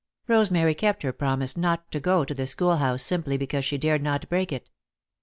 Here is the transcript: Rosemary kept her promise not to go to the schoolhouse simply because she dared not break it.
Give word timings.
Rosemary 0.27 0.73
kept 0.73 1.03
her 1.03 1.13
promise 1.13 1.55
not 1.55 1.91
to 1.91 1.99
go 1.99 2.25
to 2.25 2.33
the 2.33 2.47
schoolhouse 2.47 3.03
simply 3.03 3.37
because 3.37 3.63
she 3.65 3.77
dared 3.77 4.01
not 4.01 4.27
break 4.29 4.51
it. 4.51 4.67